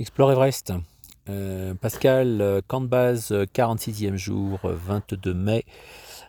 [0.00, 0.72] Explore Everest.
[1.28, 5.64] Euh, Pascal, euh, camp de base, 46e jour, 22 mai.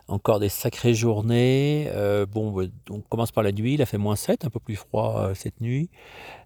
[0.07, 1.87] Encore des sacrées journées.
[1.93, 4.75] Euh, bon, on commence par la nuit, il a fait moins 7, un peu plus
[4.75, 5.91] froid cette nuit.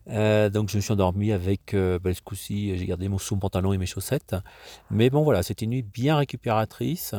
[0.06, 3.86] donc je me suis endormi avec, bah, ce coup-ci, j'ai gardé mon sous-pantalon et mes
[3.86, 4.36] chaussettes.
[4.92, 7.16] Mais bon voilà, c'était une nuit bien récupératrice.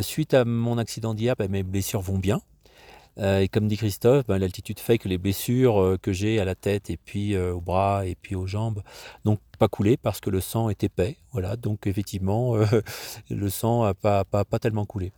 [0.00, 2.40] suite à mon accident d'hier, bah, mes blessures vont bien.
[3.18, 6.44] Euh, et comme dit Christophe, ben, l'altitude fait que les blessures euh, que j'ai à
[6.44, 8.82] la tête et puis euh, aux bras et puis aux jambes
[9.56, 11.16] pas coulé parce que le sang est épais.
[11.32, 12.54] Voilà, donc effectivement,
[13.30, 15.12] le sang n'a pas, pas, pas, tellement coulé.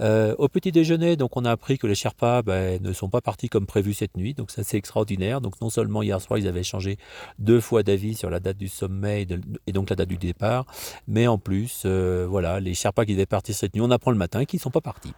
[0.00, 3.48] au petit déjeuner, donc on a appris que les Sherpas ben, ne sont pas partis
[3.48, 5.40] comme prévu cette nuit, donc ça c'est extraordinaire.
[5.40, 6.98] Donc non seulement hier soir ils avaient changé
[7.38, 9.26] deux fois d'avis sur la date du sommet
[9.66, 10.66] et, donc la date du départ,
[11.08, 14.44] mais en plus, voilà, les Sherpas qui devaient partir cette nuit, on apprend le matin
[14.44, 15.14] qu'ils ne sont pas partis.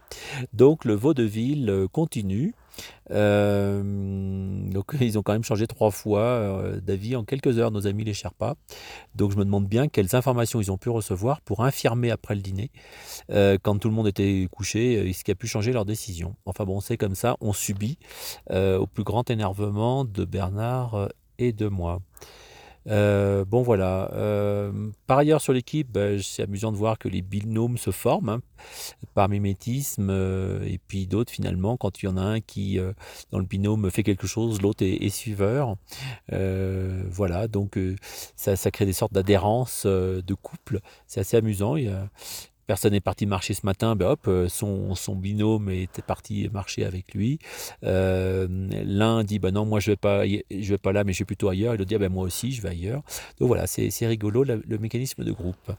[0.54, 2.54] Donc le vaudeville continue
[3.10, 3.82] euh,
[4.72, 8.04] donc ils ont quand même changé trois fois euh, d'avis en quelques heures, nos amis
[8.04, 8.54] les Sherpas.
[9.14, 12.40] Donc je me demande bien quelles informations ils ont pu recevoir pour infirmer après le
[12.40, 12.70] dîner,
[13.30, 16.36] euh, quand tout le monde était couché, ce qui a pu changer leur décision.
[16.46, 17.98] Enfin bon, c'est comme ça, on subit
[18.50, 22.00] au plus grand énervement de Bernard et de moi.
[22.88, 24.10] Euh, bon voilà.
[24.14, 24.72] Euh,
[25.06, 28.40] par ailleurs sur l'équipe, bah, c'est amusant de voir que les binômes se forment hein,
[29.14, 32.78] par mimétisme euh, et puis d'autres finalement quand il y en a un qui
[33.30, 35.76] dans le binôme fait quelque chose, l'autre est, suiveur.
[36.30, 37.78] voilà, donc
[38.36, 40.80] ça, ça, crée des sortes d'adhérence de couple.
[41.06, 41.76] C'est assez amusant.
[41.76, 41.92] Il y
[42.68, 47.14] personne n'est parti marcher ce matin, ben hop, euh, son, binôme était parti marcher avec
[47.14, 47.38] lui.
[47.82, 48.46] Euh,
[48.84, 51.24] l'un dit, ben non, moi je vais pas, je vais pas là, mais je suis
[51.24, 51.74] plutôt ailleurs.
[51.74, 53.02] Et l'autre dit, ah ben moi aussi, je vais ailleurs.
[53.40, 55.72] Donc voilà, c'est rigolo le, mécanisme de groupe.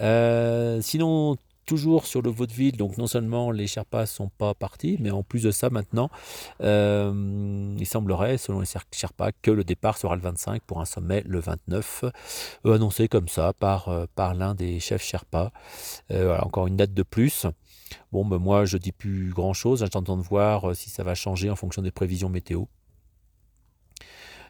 [0.00, 1.36] Euh, sinon,
[1.68, 5.22] toujours sur le vaudeville, donc non seulement les Sherpas ne sont pas partis, mais en
[5.22, 6.08] plus de ça, maintenant,
[6.62, 11.22] euh, il semblerait, selon les Sherpas, que le départ sera le 25 pour un sommet
[11.26, 12.04] le 29,
[12.64, 15.52] euh, annoncé comme ça par, euh, par l'un des chefs Sherpas.
[16.08, 17.46] voilà, encore une date de plus.
[18.12, 19.80] Bon, ben moi, je dis plus grand-chose.
[19.80, 22.64] J'attends de voir si ça va changer en fonction des prévisions météo.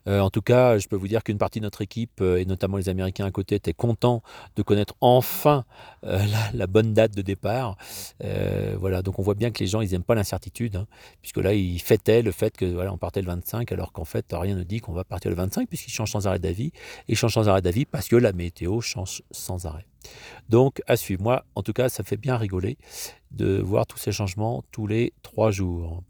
[0.08, 2.44] Euh, en tout cas, je peux vous dire qu'une partie de notre équipe, euh, et
[2.44, 4.22] notamment les Américains à côté, étaient contents
[4.56, 5.64] de connaître enfin
[6.04, 6.18] euh,
[6.54, 7.76] la, bonne date de départ.
[8.78, 10.86] voilà, donc on voit bien que les gens, ils n'aiment pas l'incertitude, hein,
[11.20, 14.26] puisque là, ils fêtaient le fait que voilà, on partait le 25, alors qu'en fait,
[14.32, 16.72] rien ne dit qu'on va partir le 25, puisqu'ils changent sans arrêt d'avis.
[17.08, 19.86] Et ils changent sans arrêt d'avis parce que la météo change sans arrêt.
[20.48, 21.22] Donc, à suivre.
[21.22, 22.78] Moi, en tout cas, ça fait bien rigoler
[23.30, 26.02] de voir tous ces changements tous les trois jours.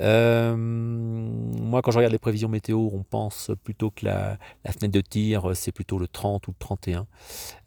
[0.00, 5.00] Euh, moi, quand je regarde les prévisions météo, on pense plutôt que la, fenêtre de
[5.00, 7.06] tir, c'est plutôt le 30 ou le 31.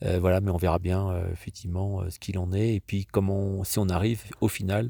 [0.03, 2.75] Euh, voilà, mais on verra bien euh, effectivement ce qu'il en est.
[2.75, 4.89] Et puis, comment, si on arrive au final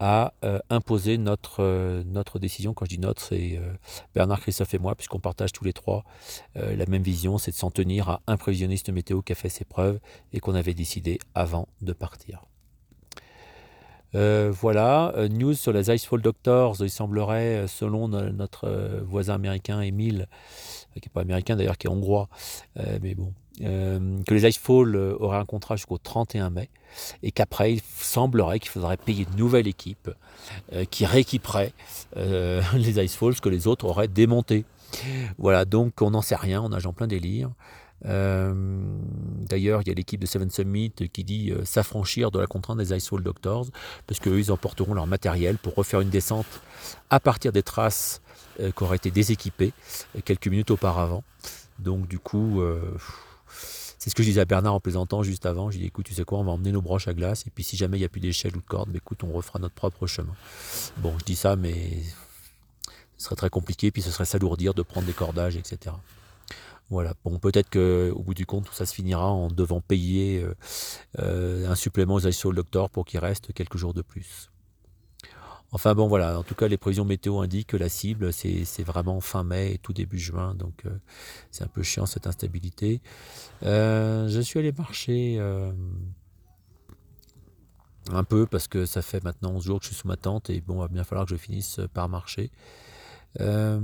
[0.00, 0.34] à
[0.70, 2.74] imposer notre, notre décision.
[2.74, 3.60] Quand je dis notre, c'est
[4.12, 6.04] Bernard, Christophe et moi, puisqu'on partage tous les trois
[6.56, 9.64] la même vision, c'est de s'en tenir à un prévisionniste météo qui a fait ses
[9.64, 10.00] preuves
[10.32, 12.44] et qu'on avait décidé avant de partir.
[14.14, 19.80] Euh, voilà, euh, news sur les Icefall Doctors, il semblerait, euh, selon notre voisin américain
[19.80, 20.28] Emile,
[20.94, 22.28] qui n'est pas américain d'ailleurs, qui est hongrois,
[23.02, 26.68] mais bon, que les Icefall auraient un contrat jusqu'au 31 mai,
[27.24, 30.10] et qu'après, il semblerait qu'il faudrait payer une nouvelle équipe
[30.90, 31.72] qui rééquiperait
[32.16, 34.64] les Icefalls que les autres auraient démontés.
[35.38, 37.50] Voilà, donc on n'en sait rien, on nage en plein délire.
[38.06, 38.52] Euh,
[39.48, 42.78] d'ailleurs, il y a l'équipe de Seven Summit qui dit euh, s'affranchir de la contrainte
[42.78, 43.66] des Icefall Doctors,
[44.06, 46.46] parce qu'eux, ils emporteront leur matériel pour refaire une descente
[47.10, 48.20] à partir des traces
[48.60, 49.72] euh, qui auraient été déséquipées
[50.24, 51.24] quelques minutes auparavant.
[51.78, 52.62] Donc, du coup,
[53.98, 55.70] c'est ce que je disais à Bernard en plaisantant juste avant.
[55.70, 57.64] J'ai dit écoute, tu sais quoi, on va emmener nos broches à glace, et puis
[57.64, 59.74] si jamais il n'y a plus d'échelle ou de corde, bah, écoute, on refera notre
[59.74, 60.34] propre chemin.
[60.98, 62.02] Bon, je dis ça, mais
[63.16, 65.96] ce serait très compliqué, puis ce serait s'alourdir de prendre des cordages, etc.
[66.90, 67.14] Voilà.
[67.24, 70.54] Bon, peut-être qu'au bout du compte, tout ça se finira en devant payer euh,
[71.18, 74.50] euh, un supplément aux ISO Doctor pour qu'il reste quelques jours de plus.
[75.72, 76.38] Enfin bon, voilà.
[76.38, 79.78] En tout cas, les prévisions météo indiquent que la cible, c'est vraiment fin mai et
[79.78, 80.54] tout début juin.
[80.54, 80.90] Donc, euh,
[81.50, 83.00] c'est un peu chiant cette instabilité.
[83.62, 85.40] je suis allé marcher
[88.12, 90.50] un peu parce que ça fait maintenant 11 jours que je suis sous ma tente
[90.50, 92.50] et bon, il va bien falloir que je finisse par marcher.
[93.40, 93.80] Euh,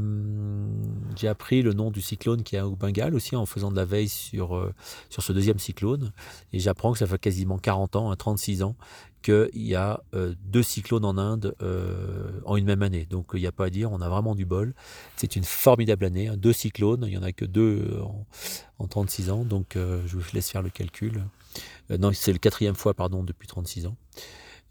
[1.17, 3.85] j'ai appris le nom du cyclone qui est au Bengale aussi en faisant de la
[3.85, 4.73] veille sur, euh,
[5.09, 6.13] sur ce deuxième cyclone.
[6.53, 8.77] Et j'apprends que ça fait quasiment 40 ans, 36 hein, ans,
[9.23, 11.55] qu'il y a euh, deux cyclones en Inde
[12.45, 13.07] en une même année.
[13.07, 14.75] Donc il n'y a pas à dire, on a vraiment du bol.
[15.17, 16.29] C'est une formidable année.
[16.29, 16.37] Hein.
[16.37, 18.27] Deux cyclones, il n'y en a que deux en,
[18.79, 19.45] en 36 ans.
[19.45, 21.25] Donc je vous laisse faire le calcul.
[21.91, 23.97] non, c'est le quatrième fois, pardon, depuis 36 ans.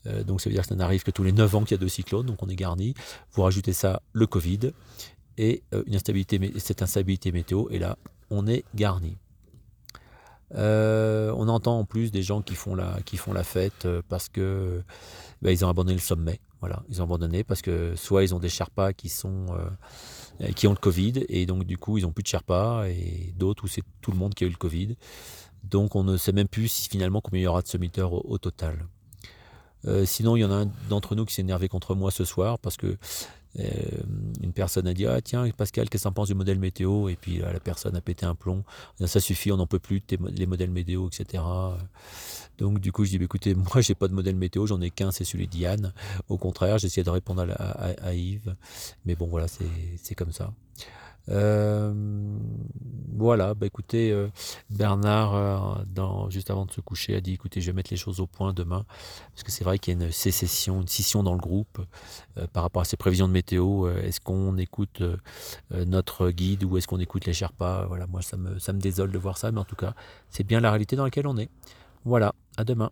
[0.08, 1.76] Euh, donc ça veut dire que ça n'arrive que tous les 9 ans qu'il y
[1.76, 2.94] a deux cyclones, donc on est garni.
[3.32, 4.72] Vous rajoutez ça, le Covid,
[5.38, 5.84] et euh,
[6.58, 7.98] cette instabilité météo, et là,
[8.30, 9.18] on est garni.
[10.56, 14.82] Euh, on entend en plus des gens qui font la, fête parce que
[15.44, 16.40] ben, ils ont abandonné le sommet.
[16.60, 19.46] Voilà, ils ont abandonné parce que soit ils ont des Sherpas qui sont
[20.56, 23.64] qui ont le Covid et donc du coup ils ont plus de Sherpas et d'autres
[23.64, 24.98] où c'est tout le monde qui a eu le Covid.
[25.64, 28.38] Donc on ne sait même plus si finalement combien il y aura de summiteurs au,
[28.38, 28.88] total.
[30.06, 32.60] Sinon, il y en a un d'entre nous qui s'est énervé contre moi ce soir
[32.60, 32.98] parce que
[33.58, 33.64] euh,
[34.44, 37.10] une personne a dit Ah, tiens, Pascal, qu'est-ce que tu penses du modèle météo?
[37.10, 38.64] Et puis la personne a pété un plomb.
[39.06, 40.04] Ça suffit, on n'en peut plus,
[40.36, 41.44] les modèles météo, etc.
[42.58, 44.92] Donc, du coup, je dis bah, Écoutez, moi, j'ai pas de modèle météo, j'en ai
[44.92, 45.94] qu'un, c'est celui d'Yann.
[46.28, 48.56] Au contraire, j'essaie de répondre à, Yves.
[49.06, 50.54] Mais bon, voilà, c'est comme ça.
[51.30, 51.94] Euh,
[53.18, 54.30] voilà, bah écoutez, euh,
[54.70, 58.20] Bernard, euh, juste avant de se coucher, a dit écoutez, je vais mettre les choses
[58.20, 58.86] au point demain,
[59.34, 61.80] parce que c'est vrai qu'il y a une sécession, une scission dans le groupe
[62.54, 63.90] par rapport à ces prévisions de météo.
[63.90, 65.02] est-ce qu'on écoute
[65.72, 67.86] notre guide ou est-ce qu'on écoute les Sherpas?
[67.88, 69.94] Voilà, moi ça me, ça me désole de voir ça, mais en tout cas,
[70.30, 71.50] c'est bien la réalité dans laquelle on est.
[72.06, 72.92] Voilà, à demain.